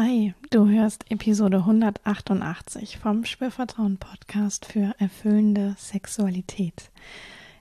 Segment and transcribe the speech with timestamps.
[0.00, 6.92] Hi, du hörst Episode 188 vom Spürvertrauen Podcast für erfüllende Sexualität.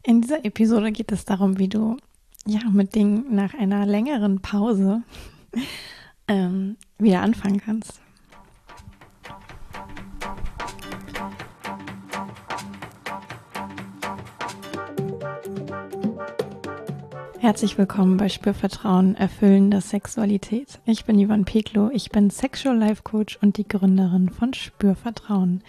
[0.04, 1.98] In dieser Episode geht es darum, wie du
[2.46, 5.02] ja mit Dingen nach einer längeren Pause
[6.28, 8.02] ähm, wieder anfangen kannst.
[17.48, 20.82] Herzlich willkommen bei Spürvertrauen, erfüllende Sexualität.
[20.86, 25.64] Ich bin Ivan Peklo, ich bin Sexual Life Coach und die Gründerin von Spürvertrauen.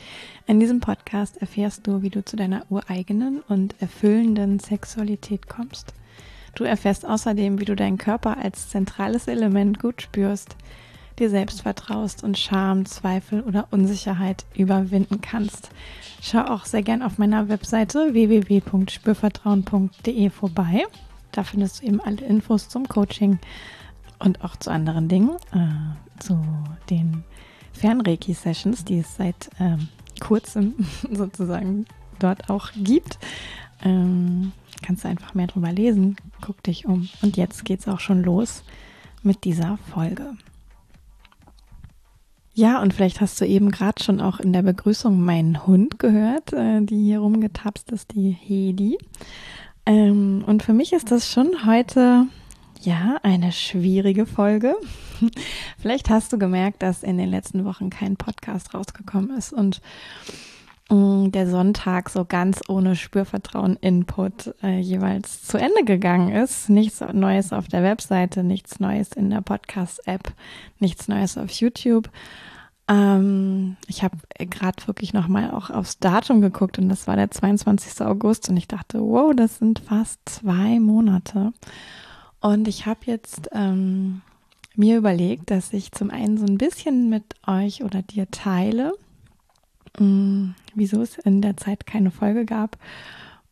[0.48, 5.94] In diesem Podcast erfährst du, wie du zu deiner ureigenen und erfüllenden Sexualität kommst.
[6.56, 10.56] Du erfährst außerdem, wie du deinen Körper als zentrales Element gut spürst,
[11.20, 15.70] dir selbst vertraust und Scham, Zweifel oder Unsicherheit überwinden kannst.
[16.22, 20.84] Schau auch sehr gern auf meiner Webseite www.spürvertrauen.de vorbei
[21.38, 23.38] da findest du eben alle Infos zum Coaching
[24.18, 26.44] und auch zu anderen Dingen, äh, zu
[26.90, 27.22] den
[27.74, 29.86] Fernreiki-Sessions, die es seit ähm,
[30.18, 30.74] kurzem
[31.12, 31.86] sozusagen
[32.18, 33.20] dort auch gibt.
[33.84, 34.50] Ähm,
[34.82, 37.08] kannst du einfach mehr drüber lesen, guck dich um.
[37.22, 38.64] Und jetzt geht es auch schon los
[39.22, 40.32] mit dieser Folge.
[42.52, 46.52] Ja, und vielleicht hast du eben gerade schon auch in der Begrüßung meinen Hund gehört,
[46.52, 48.98] äh, die hier rumgetapst ist, die Hedi.
[49.88, 52.26] Ähm, und für mich ist das schon heute
[52.82, 54.76] ja eine schwierige Folge.
[55.78, 59.80] Vielleicht hast du gemerkt, dass in den letzten Wochen kein Podcast rausgekommen ist und
[60.90, 66.68] mm, der Sonntag so ganz ohne Spürvertrauen-Input äh, jeweils zu Ende gegangen ist.
[66.68, 70.34] Nichts Neues auf der Webseite, nichts Neues in der Podcast-App,
[70.80, 72.10] nichts Neues auf YouTube.
[72.88, 78.00] Ähm, ich habe gerade wirklich nochmal auch aufs Datum geguckt und das war der 22.
[78.06, 81.52] August und ich dachte, wow, das sind fast zwei Monate.
[82.40, 84.22] Und ich habe jetzt ähm,
[84.74, 88.94] mir überlegt, dass ich zum einen so ein bisschen mit euch oder dir teile,
[89.98, 92.78] mh, mm, wieso es in der Zeit keine Folge gab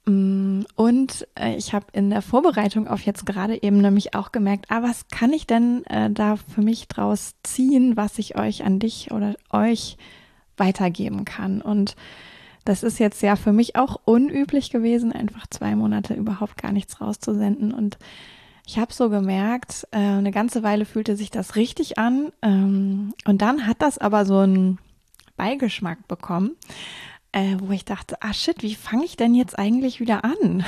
[0.06, 4.82] und äh, ich habe in der Vorbereitung auf jetzt gerade eben nämlich auch gemerkt, ah,
[4.82, 9.10] was kann ich denn äh, da für mich draus ziehen, was ich euch an dich
[9.10, 9.96] oder euch
[10.56, 11.60] weitergeben kann.
[11.60, 11.96] Und
[12.64, 17.00] das ist jetzt ja für mich auch unüblich gewesen, einfach zwei Monate überhaupt gar nichts
[17.00, 17.74] rauszusenden.
[17.74, 17.98] Und
[18.64, 22.30] ich habe so gemerkt, äh, eine ganze Weile fühlte sich das richtig an.
[22.42, 24.78] Ähm, und dann hat das aber so einen
[25.36, 26.52] Beigeschmack bekommen
[27.36, 30.64] äh, wo ich dachte, ah shit, wie fange ich denn jetzt eigentlich wieder an?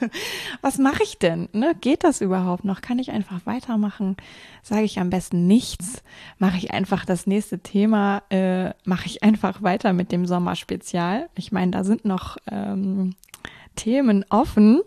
[0.60, 1.48] Was mache ich denn?
[1.54, 1.74] Ne?
[1.80, 2.82] Geht das überhaupt noch?
[2.82, 4.18] Kann ich einfach weitermachen?
[4.62, 6.02] Sage ich am besten nichts?
[6.36, 8.22] Mache ich einfach das nächste Thema?
[8.28, 11.30] Äh, Mache ich einfach weiter mit dem Sommerspezial?
[11.36, 13.14] Ich meine, da sind noch ähm,
[13.74, 14.82] Themen offen.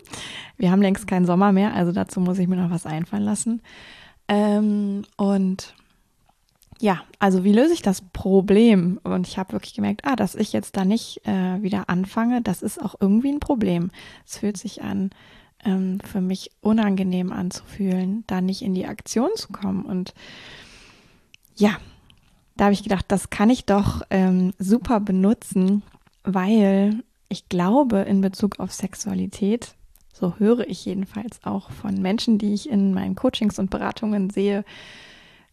[0.56, 3.60] Wir haben längst keinen Sommer mehr, also dazu muss ich mir noch was einfallen lassen.
[4.28, 5.74] Ähm, und
[6.80, 8.98] ja, also wie löse ich das Problem?
[9.02, 12.62] Und ich habe wirklich gemerkt, ah, dass ich jetzt da nicht äh, wieder anfange, das
[12.62, 13.90] ist auch irgendwie ein Problem.
[14.26, 15.10] Es fühlt sich an,
[15.64, 19.84] ähm, für mich unangenehm anzufühlen, da nicht in die Aktion zu kommen.
[19.84, 20.14] Und
[21.56, 21.76] ja,
[22.56, 25.82] da habe ich gedacht, das kann ich doch ähm, super benutzen,
[26.22, 29.74] weil ich glaube, in Bezug auf Sexualität,
[30.12, 34.64] so höre ich jedenfalls auch von Menschen, die ich in meinen Coachings und Beratungen sehe,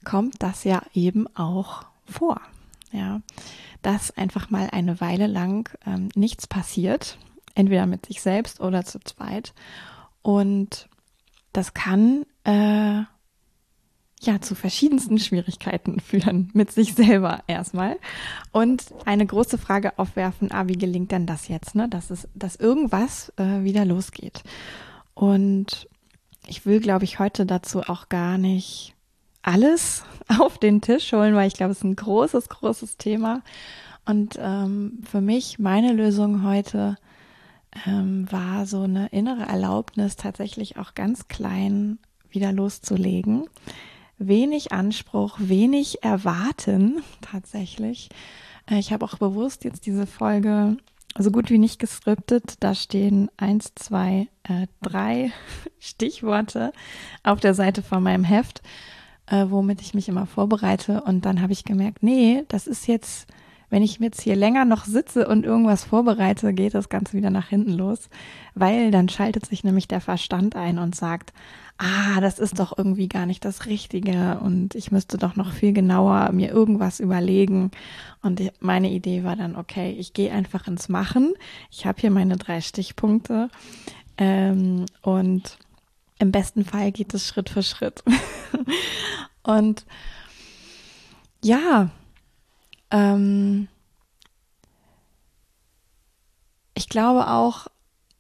[0.04, 2.42] kommt das ja eben auch vor.
[2.92, 3.22] Ja,
[3.82, 7.18] dass einfach mal eine Weile lang ähm, nichts passiert,
[7.56, 9.54] entweder mit sich selbst oder zu zweit.
[10.22, 10.90] Und
[11.54, 13.04] das kann äh,
[14.22, 17.98] ja zu verschiedensten Schwierigkeiten führen mit sich selber erstmal
[18.52, 21.76] und eine große Frage aufwerfen: Ah, wie gelingt denn das jetzt?
[21.76, 24.44] Ne, dass es, dass irgendwas äh, wieder losgeht.
[25.14, 25.88] Und
[26.48, 28.96] ich will, glaube ich, heute dazu auch gar nicht
[29.42, 30.04] alles
[30.40, 33.42] auf den Tisch holen, weil ich glaube, es ist ein großes, großes Thema.
[34.06, 36.98] Und ähm, für mich, meine Lösung heute
[37.86, 43.48] ähm, war so eine innere Erlaubnis, tatsächlich auch ganz klein wieder loszulegen.
[44.18, 48.10] Wenig Anspruch, wenig erwarten tatsächlich.
[48.70, 50.78] Äh, ich habe auch bewusst jetzt diese Folge
[51.18, 52.56] so gut wie nicht geskriptet.
[52.62, 55.32] Da stehen eins, zwei, äh, drei
[55.80, 56.72] Stichworte
[57.24, 58.62] auf der Seite von meinem Heft
[59.32, 61.02] äh, womit ich mich immer vorbereite.
[61.02, 63.28] Und dann habe ich gemerkt, nee, das ist jetzt,
[63.70, 67.48] wenn ich jetzt hier länger noch sitze und irgendwas vorbereite, geht das Ganze wieder nach
[67.48, 68.10] hinten los,
[68.56, 71.32] weil dann schaltet sich nämlich der Verstand ein und sagt,
[71.78, 75.72] ah, das ist doch irgendwie gar nicht das Richtige und ich müsste doch noch viel
[75.72, 77.72] genauer mir irgendwas überlegen.
[78.22, 81.34] Und meine Idee war dann, okay, ich gehe einfach ins Machen.
[81.72, 83.50] Ich habe hier meine drei Stichpunkte
[84.18, 85.58] ähm, und
[86.22, 88.04] im besten Fall geht es Schritt für Schritt.
[89.44, 89.86] Und
[91.44, 91.90] ja,
[92.92, 93.68] ähm,
[96.76, 97.68] ich glaube auch,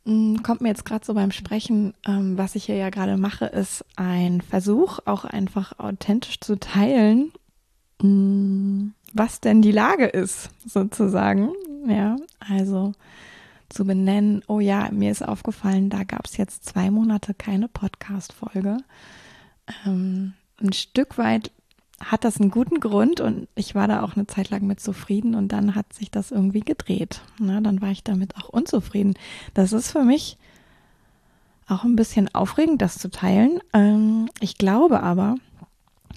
[0.06, 3.46] hm, kommt mir jetzt gerade so beim Sprechen, ähm, was ich hier ja gerade mache,
[3.46, 7.32] ist ein Versuch, auch einfach authentisch zu teilen,
[8.02, 11.52] hm, was denn die Lage ist, sozusagen.
[11.88, 12.94] Ja, also
[13.72, 18.78] zu benennen, oh ja, mir ist aufgefallen, da gab es jetzt zwei Monate keine Podcast-Folge.
[19.86, 21.52] Ähm, ein Stück weit
[22.04, 25.36] hat das einen guten Grund und ich war da auch eine Zeit lang mit zufrieden
[25.36, 27.22] und dann hat sich das irgendwie gedreht.
[27.40, 29.14] Na, dann war ich damit auch unzufrieden.
[29.54, 30.38] Das ist für mich
[31.68, 33.60] auch ein bisschen aufregend, das zu teilen.
[33.74, 35.36] Ähm, ich glaube aber,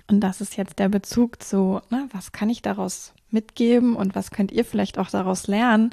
[0.09, 4.31] und das ist jetzt der Bezug zu, na, was kann ich daraus mitgeben und was
[4.31, 5.91] könnt ihr vielleicht auch daraus lernen?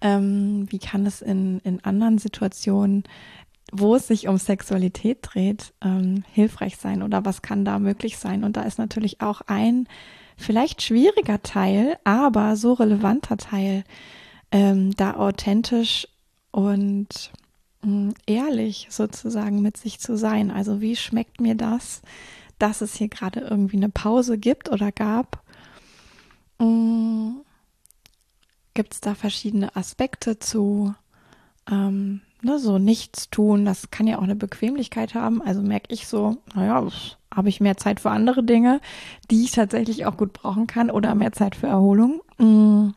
[0.00, 3.04] Ähm, wie kann es in, in anderen Situationen
[3.72, 8.44] wo es sich um Sexualität dreht, ähm, hilfreich sein oder was kann da möglich sein.
[8.44, 9.88] Und da ist natürlich auch ein
[10.36, 13.84] vielleicht schwieriger Teil, aber so relevanter Teil,
[14.52, 16.06] ähm, da authentisch
[16.52, 17.32] und
[17.82, 20.50] hm, ehrlich sozusagen mit sich zu sein.
[20.50, 22.02] Also wie schmeckt mir das,
[22.58, 25.42] dass es hier gerade irgendwie eine Pause gibt oder gab?
[28.76, 30.94] Gibt es da verschiedene Aspekte zu?
[31.68, 35.42] Ähm, ne, so nichts tun, das kann ja auch eine Bequemlichkeit haben.
[35.42, 36.86] Also merke ich so, naja,
[37.34, 38.80] habe ich mehr Zeit für andere Dinge,
[39.30, 42.22] die ich tatsächlich auch gut brauchen kann oder mehr Zeit für Erholung.
[42.38, 42.90] Mm,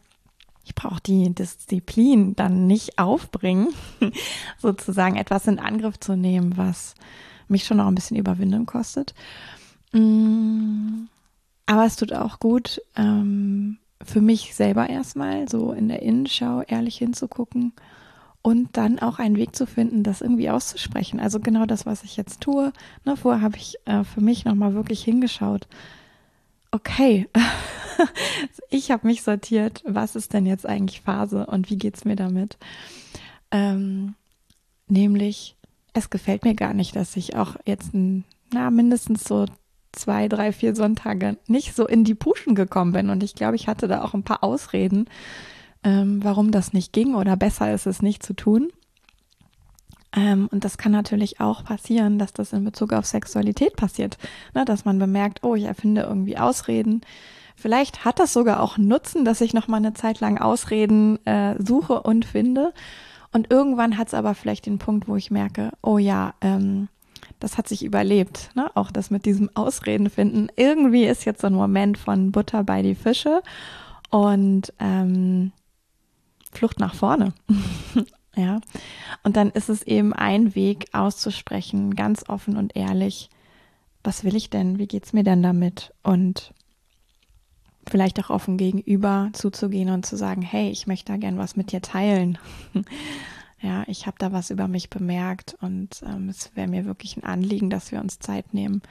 [0.65, 3.69] ich brauche die Disziplin dann nicht aufbringen,
[4.59, 6.93] sozusagen etwas in Angriff zu nehmen, was
[7.47, 9.15] mich schon noch ein bisschen Überwindung kostet.
[9.93, 11.05] Mm,
[11.65, 16.97] aber es tut auch gut, ähm, für mich selber erstmal so in der Innenschau ehrlich
[16.97, 17.73] hinzugucken
[18.41, 21.19] und dann auch einen Weg zu finden, das irgendwie auszusprechen.
[21.19, 22.71] Also genau das, was ich jetzt tue.
[23.05, 25.67] Ne, vorher habe ich äh, für mich nochmal wirklich hingeschaut.
[26.71, 27.27] Okay,
[28.69, 29.83] ich habe mich sortiert.
[29.85, 32.57] Was ist denn jetzt eigentlich Phase und wie geht es mir damit?
[33.51, 34.15] Ähm,
[34.87, 35.55] nämlich,
[35.93, 38.23] es gefällt mir gar nicht, dass ich auch jetzt ein,
[38.53, 39.45] na, mindestens so
[39.91, 43.09] zwei, drei, vier Sonntage nicht so in die Puschen gekommen bin.
[43.09, 45.05] Und ich glaube, ich hatte da auch ein paar Ausreden,
[45.83, 48.69] ähm, warum das nicht ging oder besser ist es nicht zu tun.
[50.15, 54.17] Ähm, und das kann natürlich auch passieren, dass das in Bezug auf Sexualität passiert,
[54.55, 57.01] ne, dass man bemerkt, oh, ich erfinde irgendwie Ausreden.
[57.55, 61.55] Vielleicht hat das sogar auch Nutzen, dass ich noch mal eine Zeit lang Ausreden äh,
[61.61, 62.73] suche und finde.
[63.31, 66.87] Und irgendwann hat es aber vielleicht den Punkt, wo ich merke, oh ja, ähm,
[67.39, 68.51] das hat sich überlebt.
[68.55, 68.69] Ne?
[68.75, 70.47] Auch das mit diesem Ausreden finden.
[70.55, 73.41] Irgendwie ist jetzt so ein Moment von Butter bei die Fische.
[74.09, 75.51] Und ähm,
[76.51, 77.33] Flucht nach vorne.
[78.35, 78.59] ja.
[79.23, 83.29] Und dann ist es eben ein Weg auszusprechen, ganz offen und ehrlich,
[84.03, 84.79] was will ich denn?
[84.79, 85.93] Wie geht's mir denn damit?
[86.03, 86.53] Und
[87.87, 91.71] vielleicht auch offen gegenüber zuzugehen und zu sagen, hey, ich möchte da gern was mit
[91.71, 92.37] dir teilen.
[93.61, 97.23] ja, ich habe da was über mich bemerkt und ähm, es wäre mir wirklich ein
[97.23, 98.81] Anliegen, dass wir uns Zeit nehmen,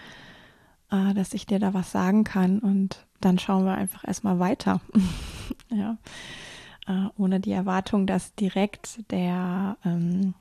[0.91, 4.81] äh, dass ich dir da was sagen kann und dann schauen wir einfach erstmal weiter.
[5.71, 5.97] ja
[6.89, 10.35] äh, ohne die Erwartung, dass direkt der, ähm,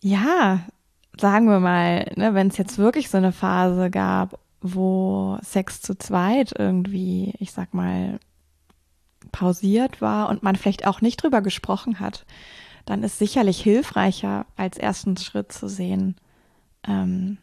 [0.00, 0.60] ja,
[1.20, 5.96] sagen wir mal, ne, wenn es jetzt wirklich so eine Phase gab, wo Sex zu
[5.96, 8.18] zweit irgendwie, ich sag mal,
[9.34, 12.24] pausiert war und man vielleicht auch nicht drüber gesprochen hat,
[12.86, 16.14] dann ist sicherlich hilfreicher als ersten Schritt zu sehen,
[16.86, 17.38] ähm,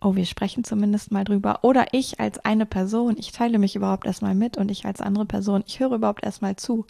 [0.00, 1.58] oh, wir sprechen zumindest mal drüber.
[1.64, 5.26] Oder ich als eine Person, ich teile mich überhaupt erstmal mit und ich als andere
[5.26, 6.86] Person, ich höre überhaupt erstmal zu.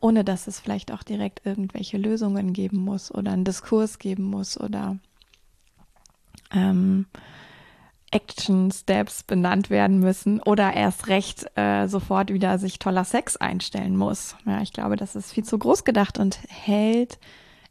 [0.00, 4.58] Ohne dass es vielleicht auch direkt irgendwelche Lösungen geben muss oder einen Diskurs geben muss
[4.58, 4.98] oder
[6.52, 7.06] ähm,
[8.14, 13.96] Action Steps benannt werden müssen oder erst recht äh, sofort wieder sich toller Sex einstellen
[13.96, 14.36] muss.
[14.46, 17.18] Ja, ich glaube, das ist viel zu groß gedacht und hält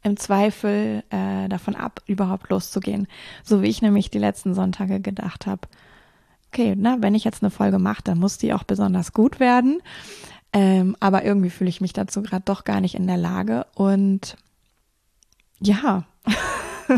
[0.02, 3.08] im Zweifel äh, davon ab, überhaupt loszugehen.
[3.42, 5.62] So wie ich nämlich die letzten Sonntage gedacht habe,
[6.48, 9.80] okay, na, wenn ich jetzt eine Folge mache, dann muss die auch besonders gut werden.
[10.52, 13.66] Ähm, aber irgendwie fühle ich mich dazu gerade doch gar nicht in der Lage.
[13.74, 14.36] Und
[15.58, 16.04] ja,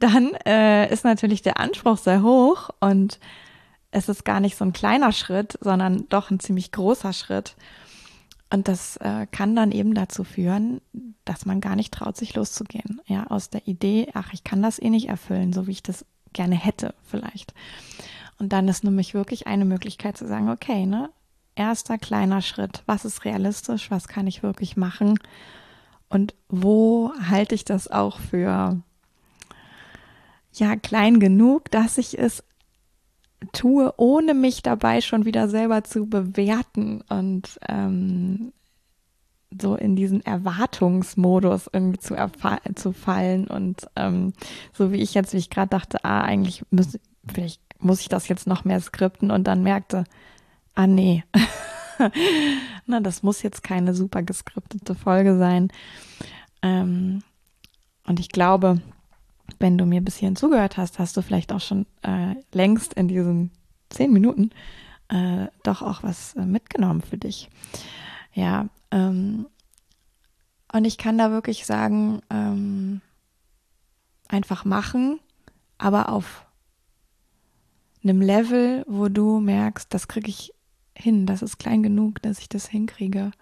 [0.00, 3.20] dann äh, ist natürlich der Anspruch sehr hoch und
[3.92, 7.56] es ist gar nicht so ein kleiner Schritt, sondern doch ein ziemlich großer Schritt.
[8.52, 10.80] Und das äh, kann dann eben dazu führen,
[11.24, 13.00] dass man gar nicht traut, sich loszugehen.
[13.06, 16.04] Ja, aus der Idee, ach, ich kann das eh nicht erfüllen, so wie ich das
[16.32, 17.54] gerne hätte, vielleicht.
[18.38, 21.10] Und dann ist nämlich wirklich eine Möglichkeit zu sagen, okay, ne,
[21.54, 22.82] erster kleiner Schritt.
[22.86, 23.90] Was ist realistisch?
[23.90, 25.18] Was kann ich wirklich machen?
[26.08, 28.82] Und wo halte ich das auch für,
[30.52, 32.42] ja, klein genug, dass ich es
[33.52, 38.52] tue, ohne mich dabei schon wieder selber zu bewerten und ähm,
[39.58, 42.14] so in diesen Erwartungsmodus irgendwie zu,
[42.74, 44.32] zu fallen und ähm,
[44.72, 48.28] so wie ich jetzt, wie ich gerade dachte, ah, eigentlich muss, vielleicht muss ich das
[48.28, 50.04] jetzt noch mehr skripten und dann merkte,
[50.74, 51.24] ah nee,
[52.86, 55.68] na, das muss jetzt keine super geskriptete Folge sein.
[56.62, 57.22] Ähm,
[58.06, 58.80] und ich glaube,
[59.58, 63.08] wenn du mir bis hierhin zugehört hast, hast du vielleicht auch schon äh, längst in
[63.08, 63.50] diesen
[63.88, 64.50] zehn Minuten
[65.08, 67.50] äh, doch auch was äh, mitgenommen für dich.
[68.32, 69.46] Ja, ähm,
[70.72, 73.00] und ich kann da wirklich sagen, ähm,
[74.28, 75.18] einfach machen,
[75.78, 76.46] aber auf
[78.02, 80.54] einem Level, wo du merkst, das kriege ich
[80.94, 83.32] hin, das ist klein genug, dass ich das hinkriege.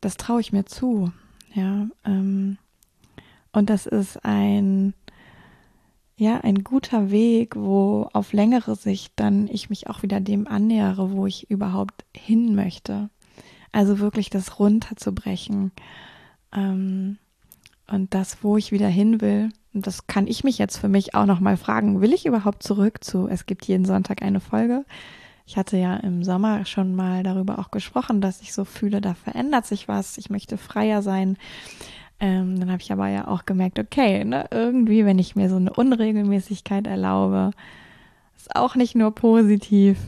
[0.00, 1.12] Das traue ich mir zu.
[1.54, 2.58] Ja, ähm,
[3.52, 4.92] und das ist ein,
[6.16, 11.12] ja, ein guter Weg, wo auf längere Sicht dann ich mich auch wieder dem annähere,
[11.12, 13.10] wo ich überhaupt hin möchte.
[13.72, 15.72] Also wirklich das runterzubrechen.
[16.54, 17.18] Ähm,
[17.88, 21.26] und das, wo ich wieder hin will, das kann ich mich jetzt für mich auch
[21.26, 24.84] nochmal fragen, will ich überhaupt zurück zu, es gibt jeden Sonntag eine Folge?
[25.46, 29.14] Ich hatte ja im Sommer schon mal darüber auch gesprochen, dass ich so fühle, da
[29.14, 31.36] verändert sich was, ich möchte freier sein.
[32.24, 35.56] Ähm, dann habe ich aber ja auch gemerkt, okay, ne, irgendwie, wenn ich mir so
[35.56, 37.50] eine Unregelmäßigkeit erlaube,
[38.34, 39.98] ist auch nicht nur positiv.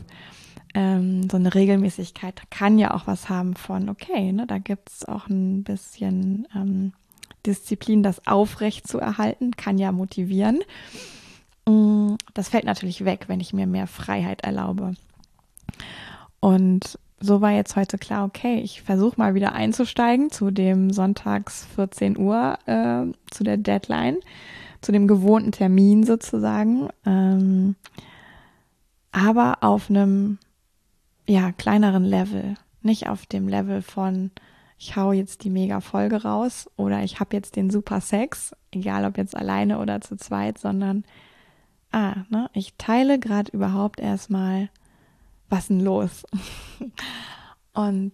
[0.73, 5.05] Ähm, so eine Regelmäßigkeit kann ja auch was haben von, okay, ne, da gibt es
[5.05, 6.93] auch ein bisschen ähm,
[7.45, 10.61] Disziplin, das aufrecht zu erhalten, kann ja motivieren.
[11.67, 14.95] Mm, das fällt natürlich weg, wenn ich mir mehr Freiheit erlaube.
[16.39, 21.65] Und so war jetzt heute klar, okay, ich versuche mal wieder einzusteigen zu dem Sonntags
[21.75, 24.17] 14 Uhr, äh, zu der Deadline,
[24.81, 26.89] zu dem gewohnten Termin sozusagen.
[27.05, 27.75] Ähm,
[29.11, 30.37] aber auf einem
[31.27, 32.55] ja, kleineren Level.
[32.81, 34.31] Nicht auf dem Level von,
[34.77, 39.05] ich hau jetzt die mega Folge raus oder ich habe jetzt den super Sex, egal
[39.05, 41.03] ob jetzt alleine oder zu zweit, sondern,
[41.91, 44.69] ah, ne, ich teile gerade überhaupt erstmal
[45.49, 46.23] was denn los?
[47.73, 48.13] Und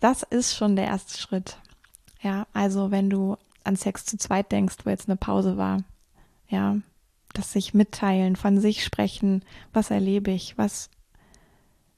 [0.00, 1.58] das ist schon der erste Schritt.
[2.20, 5.82] Ja, also wenn du an Sex zu zweit denkst, wo jetzt eine Pause war,
[6.48, 6.76] ja,
[7.32, 10.90] das sich mitteilen, von sich sprechen, was erlebe ich, was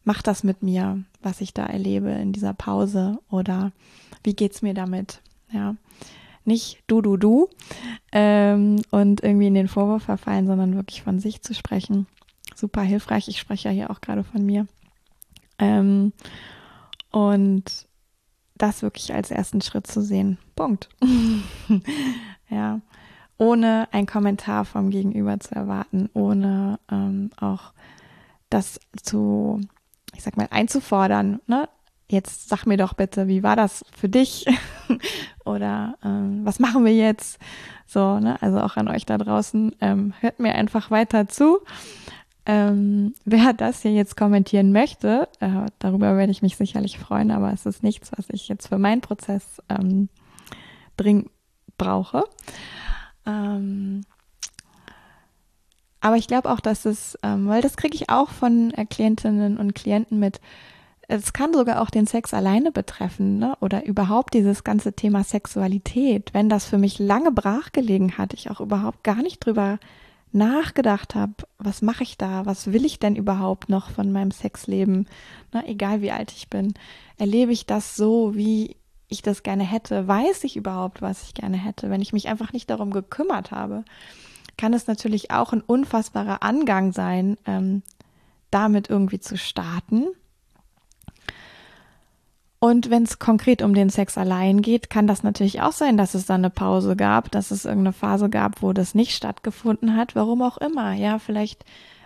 [0.05, 3.73] macht das mit mir, was ich da erlebe in dieser Pause oder
[4.25, 5.21] wie geht's mir damit,
[5.53, 5.77] ja.
[6.45, 7.51] Nicht du, du, du
[8.11, 12.07] ähm, und irgendwie in den Vorwurf verfallen, sondern wirklich von sich zu sprechen
[12.59, 13.29] super hilfreich.
[13.29, 14.67] Ich spreche ja hier auch gerade von mir.
[15.59, 16.13] Ähm,
[17.11, 17.87] und
[18.57, 20.39] das wirklich als ersten Schritt zu sehen.
[20.57, 20.89] Punkt.
[22.51, 22.81] ja.
[23.39, 27.73] Ohne einen Kommentar vom Gegenüber zu erwarten, ohne ähm, auch
[28.51, 29.61] das zu,
[30.15, 31.41] ich sag mal, einzufordern.
[31.47, 31.69] Ne?
[32.11, 34.47] Jetzt sag mir doch bitte, wie war das für dich?
[35.45, 37.39] Oder ähm, was machen wir jetzt?
[37.87, 38.43] So, ne?
[38.43, 41.61] Also auch an euch da draußen, ähm, hört mir einfach weiter zu
[42.49, 47.53] ähm, wer das hier jetzt kommentieren möchte, äh, darüber werde ich mich sicherlich freuen, aber
[47.53, 50.09] es ist nichts, was ich jetzt für meinen Prozess ähm,
[50.97, 51.31] dringend
[51.77, 52.25] brauche.
[53.27, 54.01] Ähm,
[56.01, 59.59] aber ich glaube auch, dass es, ähm, weil das kriege ich auch von äh, Klientinnen
[59.59, 60.41] und Klienten mit,
[61.07, 63.57] es kann sogar auch den Sex alleine betreffen, ne?
[63.61, 66.33] Oder überhaupt dieses ganze Thema Sexualität.
[66.33, 69.79] Wenn das für mich lange brachgelegen hat, ich auch überhaupt gar nicht drüber
[70.33, 75.07] nachgedacht habe, was mache ich da, was will ich denn überhaupt noch von meinem Sexleben,
[75.53, 76.75] Na, egal wie alt ich bin,
[77.17, 78.77] erlebe ich das so, wie
[79.09, 82.53] ich das gerne hätte, weiß ich überhaupt, was ich gerne hätte, wenn ich mich einfach
[82.53, 83.85] nicht darum gekümmert habe,
[84.57, 87.83] kann es natürlich auch ein unfassbarer Angang sein, ähm,
[88.51, 90.07] damit irgendwie zu starten
[92.61, 96.15] und wenn es konkret um den Sex allein geht, kann das natürlich auch sein, dass
[96.15, 100.17] es dann eine Pause gab, dass es irgendeine Phase gab, wo das nicht stattgefunden hat,
[100.17, 100.93] warum auch immer.
[100.93, 101.65] Ja, vielleicht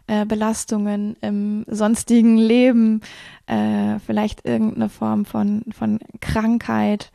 [0.08, 3.00] äh, Belastungen im sonstigen Leben,
[3.46, 7.12] äh, vielleicht irgendeine Form von, von Krankheit,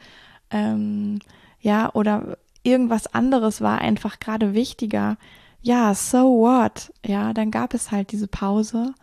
[0.49, 1.19] ähm,
[1.59, 5.17] ja, oder irgendwas anderes war einfach gerade wichtiger.
[5.61, 6.91] Ja, so what?
[7.05, 8.93] Ja, dann gab es halt diese Pause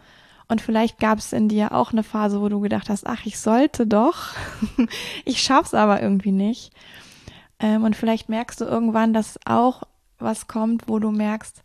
[0.48, 3.38] und vielleicht gab es in dir auch eine Phase, wo du gedacht hast, ach, ich
[3.38, 4.34] sollte doch,
[5.24, 6.72] ich schaff's aber irgendwie nicht.
[7.58, 9.84] Ähm, und vielleicht merkst du irgendwann, dass auch
[10.18, 11.62] was kommt, wo du merkst,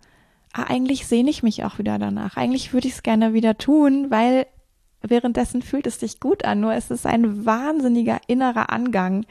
[0.54, 2.38] ah, eigentlich sehne ich mich auch wieder danach.
[2.38, 4.48] Eigentlich würde ich es gerne wieder tun, weil
[5.02, 6.60] währenddessen fühlt es sich gut an.
[6.60, 9.26] Nur es ist ein wahnsinniger innerer Angang,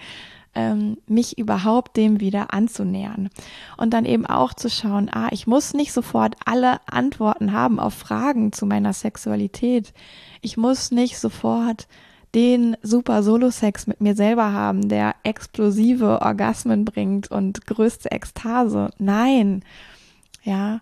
[0.58, 3.30] ähm, mich überhaupt dem wieder anzunähern.
[3.76, 7.94] Und dann eben auch zu schauen, ah, ich muss nicht sofort alle Antworten haben auf
[7.94, 9.94] Fragen zu meiner Sexualität.
[10.40, 11.86] Ich muss nicht sofort
[12.34, 18.90] den super Solo-Sex mit mir selber haben, der explosive Orgasmen bringt und größte Ekstase.
[18.98, 19.62] Nein,
[20.42, 20.80] ja,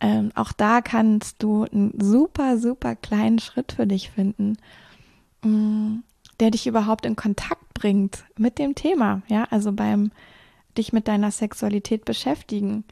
[0.00, 4.58] ähm, auch da kannst du einen super, super kleinen Schritt für dich finden,
[5.42, 6.00] mm,
[6.40, 9.22] der dich überhaupt in Kontakt bringt mit dem Thema.
[9.28, 10.10] Ja, also beim
[10.76, 12.84] dich mit deiner Sexualität beschäftigen.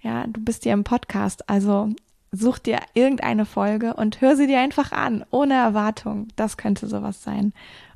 [0.00, 1.90] Ja, du bist hier im Podcast, also
[2.30, 6.28] such dir irgendeine Folge und hör sie dir einfach an, ohne Erwartung.
[6.36, 7.52] Das könnte sowas sein.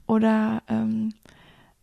[0.06, 1.14] Oder ähm,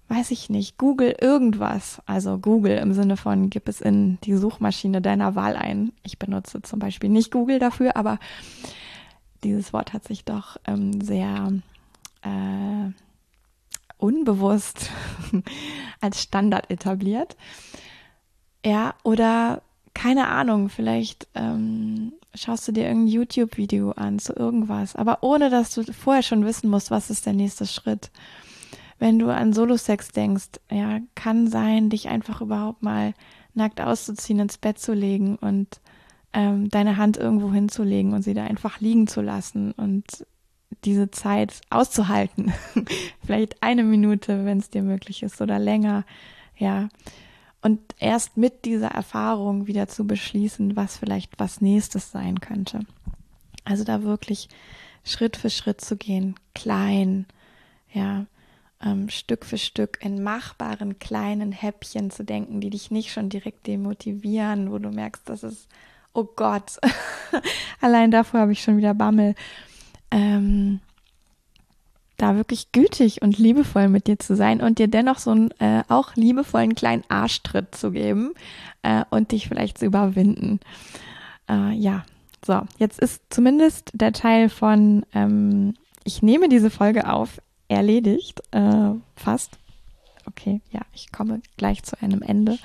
[0.09, 2.01] weiß ich nicht, Google irgendwas.
[2.05, 5.93] Also Google im Sinne von, gib es in die Suchmaschine deiner Wahl ein.
[6.03, 8.19] Ich benutze zum Beispiel nicht Google dafür, aber
[9.43, 11.53] dieses Wort hat sich doch ähm, sehr
[12.21, 12.91] äh,
[13.97, 14.89] unbewusst
[16.01, 17.35] als Standard etabliert.
[18.65, 19.61] Ja, oder
[19.93, 25.73] keine Ahnung, vielleicht ähm, schaust du dir irgendein YouTube-Video an zu irgendwas, aber ohne dass
[25.73, 28.11] du vorher schon wissen musst, was ist der nächste Schritt
[28.99, 33.13] wenn du an Solo-Sex denkst, ja, kann sein, dich einfach überhaupt mal
[33.53, 35.79] nackt auszuziehen, ins Bett zu legen und
[36.33, 40.05] ähm, deine Hand irgendwo hinzulegen und sie da einfach liegen zu lassen und
[40.83, 42.53] diese Zeit auszuhalten.
[43.25, 46.05] Vielleicht eine Minute, wenn es dir möglich ist, oder länger,
[46.57, 46.89] ja.
[47.61, 52.79] Und erst mit dieser Erfahrung wieder zu beschließen, was vielleicht was nächstes sein könnte.
[53.65, 54.47] Also da wirklich
[55.03, 57.25] Schritt für Schritt zu gehen, klein,
[57.91, 58.27] ja,
[58.81, 63.67] ähm, Stück für Stück in machbaren kleinen Häppchen zu denken, die dich nicht schon direkt
[63.67, 65.67] demotivieren, wo du merkst, das ist,
[66.13, 66.79] oh Gott,
[67.81, 69.35] allein davor habe ich schon wieder Bammel.
[70.11, 70.79] Ähm,
[72.17, 75.83] da wirklich gütig und liebevoll mit dir zu sein und dir dennoch so einen äh,
[75.87, 78.33] auch liebevollen kleinen Arschtritt zu geben
[78.83, 80.59] äh, und dich vielleicht zu überwinden.
[81.49, 82.03] Äh, ja,
[82.45, 88.91] so, jetzt ist zumindest der Teil von, ähm, ich nehme diese Folge auf, erledigt, äh,
[89.15, 89.57] fast.
[90.25, 92.57] Okay, ja, ich komme gleich zu einem Ende.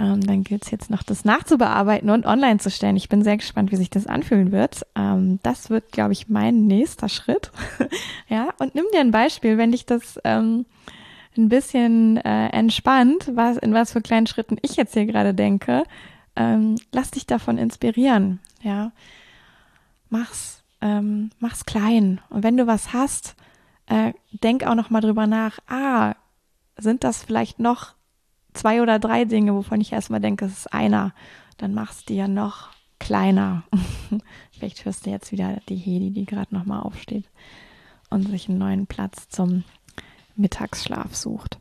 [0.00, 2.96] Ähm, dann gilt es jetzt noch, das nachzubearbeiten und online zu stellen.
[2.96, 4.84] Ich bin sehr gespannt, wie sich das anfühlen wird.
[4.96, 7.52] Ähm, das wird, glaube ich, mein nächster Schritt.
[8.28, 10.66] ja, und nimm dir ein Beispiel, wenn dich das ähm,
[11.36, 15.84] ein bisschen äh, entspannt, was, in was für kleinen Schritten ich jetzt hier gerade denke.
[16.34, 18.40] Ähm, lass dich davon inspirieren.
[18.62, 18.90] Ja,
[20.10, 22.20] mach's, ähm, mach's klein.
[22.30, 23.36] Und wenn du was hast,
[23.86, 26.14] äh, denk auch noch mal drüber nach, ah,
[26.76, 27.93] sind das vielleicht noch
[28.54, 31.12] zwei oder drei Dinge, wovon ich erstmal denke, es ist einer,
[31.58, 33.64] dann machst du ja noch kleiner.
[34.52, 37.24] vielleicht hörst du jetzt wieder die Hedi, die gerade noch mal aufsteht
[38.10, 39.64] und sich einen neuen Platz zum
[40.36, 41.58] Mittagsschlaf sucht.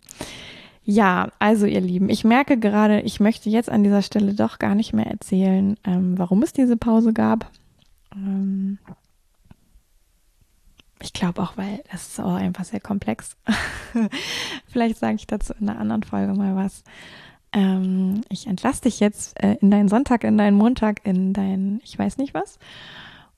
[0.86, 4.76] Ja, also ihr Lieben, ich merke gerade, ich möchte jetzt an dieser Stelle doch gar
[4.76, 7.50] nicht mehr erzählen, ähm, warum es diese Pause gab.
[8.14, 8.80] Ähm,
[11.04, 13.36] ich glaube auch, weil das ist auch einfach sehr komplex.
[14.68, 16.84] Vielleicht sage ich dazu in einer anderen Folge mal was.
[17.52, 22.00] Ähm, ich entlasse dich jetzt äh, in deinen Sonntag, in deinen Montag, in dein, ich
[22.00, 22.58] weiß nicht was.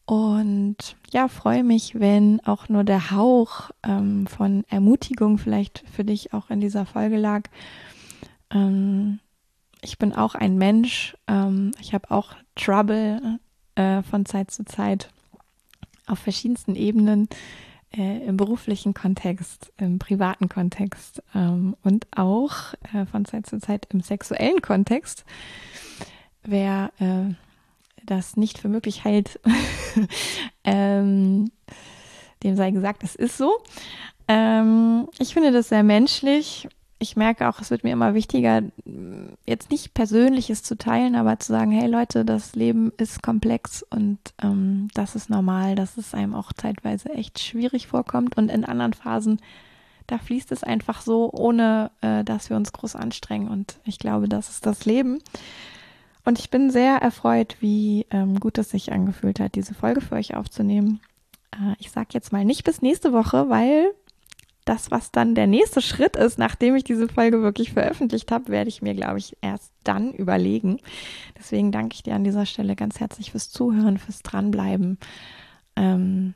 [0.05, 6.33] Und ja, freue mich, wenn auch nur der Hauch ähm, von Ermutigung vielleicht für dich
[6.33, 7.49] auch in dieser Folge lag.
[8.51, 9.19] Ähm,
[9.81, 11.17] ich bin auch ein Mensch.
[11.27, 13.39] Ähm, ich habe auch Trouble
[13.73, 15.09] äh, von Zeit zu Zeit
[16.07, 17.27] auf verschiedensten Ebenen
[17.95, 23.87] äh, im beruflichen Kontext, im privaten Kontext ähm, und auch äh, von Zeit zu Zeit
[23.93, 25.25] im sexuellen Kontext.
[26.43, 27.33] Wer äh,
[28.05, 29.39] das nicht für möglich hält,
[30.63, 31.51] ähm,
[32.43, 33.57] dem sei gesagt, es ist so.
[34.27, 38.63] Ähm, ich finde das sehr menschlich ich merke auch, es wird mir immer wichtiger,
[39.45, 44.17] jetzt nicht Persönliches zu teilen, aber zu sagen, hey Leute, das Leben ist komplex und
[44.41, 48.93] ähm, das ist normal, dass es einem auch zeitweise echt schwierig vorkommt und in anderen
[48.93, 49.41] Phasen,
[50.07, 54.29] da fließt es einfach so, ohne äh, dass wir uns groß anstrengen und ich glaube,
[54.29, 55.19] das ist das Leben.
[56.23, 60.15] Und ich bin sehr erfreut, wie ähm, gut es sich angefühlt hat, diese Folge für
[60.15, 60.99] euch aufzunehmen.
[61.51, 63.93] Äh, ich sage jetzt mal nicht bis nächste Woche, weil
[64.65, 68.69] das, was dann der nächste Schritt ist, nachdem ich diese Folge wirklich veröffentlicht habe, werde
[68.69, 70.79] ich mir, glaube ich, erst dann überlegen.
[71.37, 74.97] Deswegen danke ich dir an dieser Stelle ganz herzlich fürs Zuhören, fürs Dranbleiben.
[75.75, 76.33] Ähm,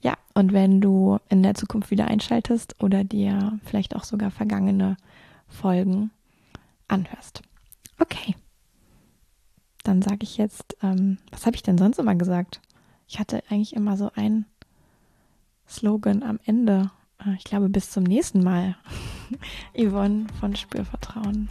[0.00, 4.96] ja, und wenn du in der Zukunft wieder einschaltest oder dir vielleicht auch sogar vergangene
[5.48, 6.10] Folgen
[6.86, 7.42] anhörst.
[7.98, 8.36] Okay.
[9.82, 12.60] Dann sage ich jetzt, ähm, was habe ich denn sonst immer gesagt?
[13.08, 14.44] Ich hatte eigentlich immer so ein
[15.66, 16.90] Slogan am Ende
[17.36, 18.76] ich glaube, bis zum nächsten Mal.
[19.76, 21.48] Yvonne von Spürvertrauen.